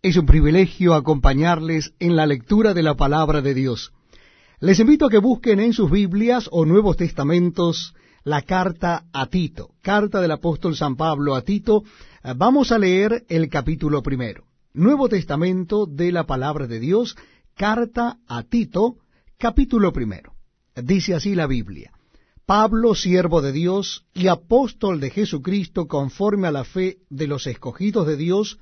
Es 0.00 0.16
un 0.16 0.26
privilegio 0.26 0.94
acompañarles 0.94 1.92
en 1.98 2.14
la 2.14 2.24
lectura 2.24 2.72
de 2.72 2.84
la 2.84 2.94
palabra 2.94 3.42
de 3.42 3.52
Dios. 3.52 3.92
Les 4.60 4.78
invito 4.78 5.06
a 5.06 5.10
que 5.10 5.18
busquen 5.18 5.58
en 5.58 5.72
sus 5.72 5.90
Biblias 5.90 6.48
o 6.52 6.64
Nuevos 6.64 6.96
Testamentos 6.96 7.94
la 8.22 8.42
carta 8.42 9.06
a 9.12 9.26
Tito, 9.26 9.70
carta 9.82 10.20
del 10.20 10.30
apóstol 10.30 10.76
San 10.76 10.94
Pablo 10.94 11.34
a 11.34 11.42
Tito. 11.42 11.82
Vamos 12.36 12.70
a 12.70 12.78
leer 12.78 13.24
el 13.28 13.48
capítulo 13.48 14.00
primero. 14.00 14.44
Nuevo 14.72 15.08
Testamento 15.08 15.84
de 15.86 16.12
la 16.12 16.26
palabra 16.26 16.68
de 16.68 16.78
Dios, 16.78 17.16
carta 17.56 18.18
a 18.28 18.44
Tito, 18.44 18.98
capítulo 19.36 19.92
primero. 19.92 20.34
Dice 20.76 21.16
así 21.16 21.34
la 21.34 21.48
Biblia. 21.48 21.90
Pablo, 22.46 22.94
siervo 22.94 23.42
de 23.42 23.50
Dios 23.50 24.06
y 24.14 24.28
apóstol 24.28 25.00
de 25.00 25.10
Jesucristo 25.10 25.88
conforme 25.88 26.46
a 26.46 26.52
la 26.52 26.62
fe 26.62 26.98
de 27.10 27.26
los 27.26 27.48
escogidos 27.48 28.06
de 28.06 28.16
Dios 28.16 28.60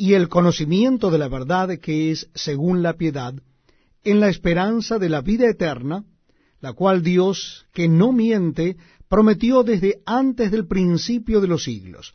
y 0.00 0.14
el 0.14 0.30
conocimiento 0.30 1.10
de 1.10 1.18
la 1.18 1.28
verdad 1.28 1.78
que 1.78 2.10
es 2.10 2.30
según 2.34 2.82
la 2.82 2.94
piedad, 2.94 3.34
en 4.02 4.18
la 4.18 4.30
esperanza 4.30 4.98
de 4.98 5.10
la 5.10 5.20
vida 5.20 5.46
eterna, 5.46 6.06
la 6.62 6.72
cual 6.72 7.02
Dios, 7.02 7.66
que 7.74 7.86
no 7.86 8.10
miente, 8.10 8.78
prometió 9.10 9.62
desde 9.62 10.00
antes 10.06 10.52
del 10.52 10.66
principio 10.66 11.42
de 11.42 11.48
los 11.48 11.64
siglos, 11.64 12.14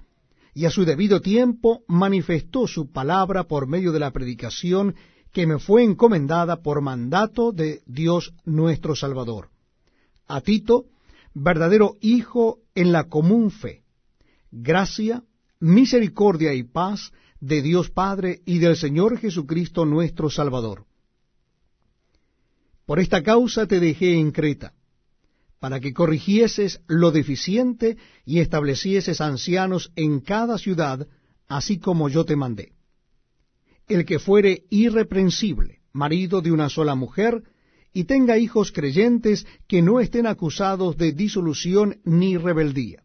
y 0.56 0.66
a 0.66 0.72
su 0.72 0.84
debido 0.84 1.22
tiempo 1.22 1.84
manifestó 1.88 2.66
su 2.66 2.92
palabra 2.92 3.44
por 3.44 3.68
medio 3.68 3.92
de 3.92 4.00
la 4.00 4.10
predicación 4.10 4.96
que 5.32 5.46
me 5.46 5.60
fue 5.60 5.84
encomendada 5.84 6.64
por 6.64 6.82
mandato 6.82 7.52
de 7.52 7.84
Dios 7.86 8.34
nuestro 8.46 8.96
Salvador. 8.96 9.50
A 10.28 10.42
Tito, 10.42 10.86
verdadero 11.36 11.98
hijo 12.02 12.62
en 12.74 12.92
la 12.92 13.04
común 13.04 13.52
fe, 13.52 13.84
gracia, 14.50 15.22
misericordia 15.60 16.52
y 16.56 16.64
paz 16.64 17.12
de 17.40 17.62
Dios 17.62 17.90
Padre 17.90 18.42
y 18.46 18.60
del 18.60 18.76
Señor 18.76 19.18
Jesucristo 19.18 19.86
nuestro 19.86 20.30
Salvador. 20.30 20.86
Por 22.86 23.00
esta 23.00 23.24
causa 23.24 23.66
te 23.68 23.80
dejé 23.80 24.20
en 24.20 24.32
Creta, 24.32 24.74
para 25.60 25.80
que 25.80 25.94
corrigieses 25.94 26.82
lo 26.88 27.12
deficiente 27.12 27.98
y 28.26 28.40
establecieses 28.40 29.22
ancianos 29.22 29.92
en 29.96 30.20
cada 30.20 30.58
ciudad, 30.58 31.08
así 31.48 31.80
como 31.80 32.10
yo 32.10 32.26
te 32.26 32.36
mandé. 32.36 32.74
El 33.88 34.06
que 34.06 34.20
fuere 34.20 34.66
irreprensible, 34.70 35.80
marido 35.94 36.42
de 36.42 36.52
una 36.52 36.70
sola 36.70 36.96
mujer, 36.96 37.44
y 37.94 38.04
tenga 38.04 38.38
hijos 38.38 38.72
creyentes 38.72 39.48
que 39.68 39.82
no 39.82 40.02
estén 40.02 40.28
acusados 40.28 40.98
de 40.98 41.14
disolución 41.14 42.02
ni 42.04 42.38
rebeldía. 42.38 43.05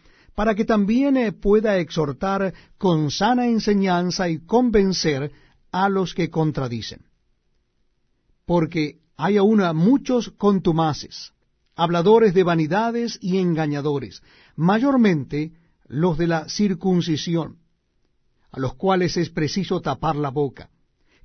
para 0.35 0.55
que 0.55 0.65
también 0.65 1.17
eh, 1.17 1.31
pueda 1.31 1.77
exhortar 1.77 2.53
con 2.77 3.11
sana 3.11 3.47
enseñanza 3.47 4.29
y 4.29 4.39
convencer 4.39 5.31
a 5.71 5.89
los 5.89 6.13
que 6.13 6.29
contradicen. 6.29 7.05
Porque 8.45 8.99
hay 9.17 9.37
aún 9.37 9.61
muchos 9.75 10.29
contumaces, 10.31 11.31
habladores 11.75 12.33
de 12.33 12.43
vanidades 12.43 13.17
y 13.21 13.37
engañadores, 13.37 14.21
mayormente 14.55 15.51
los 15.87 16.17
de 16.17 16.27
la 16.27 16.49
circuncisión, 16.49 17.57
a 18.51 18.59
los 18.59 18.75
cuales 18.75 19.17
es 19.17 19.29
preciso 19.29 19.81
tapar 19.81 20.15
la 20.15 20.29
boca 20.29 20.69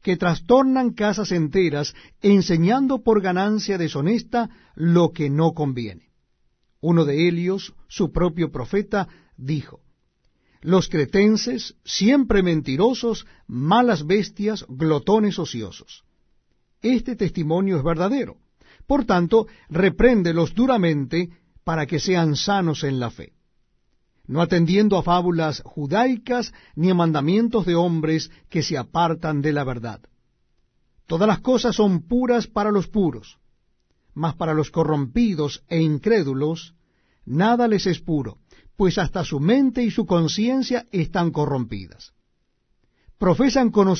que 0.07 0.17
trastornan 0.17 0.93
casas 0.93 1.33
enteras, 1.33 1.93
enseñando 2.23 3.03
por 3.03 3.21
ganancia 3.21 3.77
deshonesta 3.77 4.49
lo 4.77 5.13
que 5.13 5.29
no 5.31 5.53
conviene. 5.53 6.06
Uno 6.81 7.05
de 7.05 7.29
ellos, 7.29 7.75
su 7.89 8.13
propio 8.13 8.51
profeta, 8.51 9.09
dijo, 9.37 9.81
Los 10.61 10.89
cretenses, 10.89 11.77
siempre 11.85 12.43
mentirosos, 12.43 13.27
malas 13.47 14.07
bestias, 14.07 14.65
glotones 14.69 15.39
ociosos. 15.39 16.05
Este 16.83 17.17
testimonio 17.17 17.77
es 17.79 17.83
verdadero. 17.83 18.37
Por 18.87 19.05
tanto, 19.05 19.47
repréndelos 19.69 20.55
duramente 20.55 21.31
para 21.65 21.87
que 21.87 21.99
sean 21.99 22.37
sanos 22.37 22.85
en 22.85 23.01
la 23.01 23.11
fe 23.11 23.37
no 24.27 24.43
atendiendo 24.43 24.97
a 24.97 25.03
fábulas 25.03 25.63
judaicas 25.65 26.53
ni 26.75 26.91
a 26.91 26.95
mandamientos 26.95 27.65
de 27.67 27.75
hombres 27.75 28.31
que 28.49 28.63
se 28.63 28.77
apartan 28.77 29.41
de 29.41 29.53
la 29.53 29.65
verdad. 29.65 30.01
Todas 31.07 31.29
las 31.29 31.41
cosas 31.41 31.77
son 31.77 32.03
puras 32.03 32.47
para 32.47 32.73
los 32.73 32.89
puros, 32.89 33.39
mas 34.17 34.35
para 34.35 34.55
los 34.55 34.71
corrompidos 34.71 35.63
e 35.69 35.79
incrédulos 35.93 36.75
nada 37.27 37.69
les 37.69 37.87
es 37.87 38.01
puro, 38.01 38.39
pues 38.77 38.97
hasta 38.97 39.25
su 39.25 39.41
mente 39.41 39.83
y 39.83 39.91
su 39.91 40.07
conciencia 40.07 40.87
están 40.91 41.31
corrompidas. 41.31 42.15
Profesan 43.19 43.71